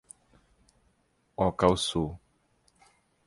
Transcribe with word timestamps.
Ocauçu 1.45 2.03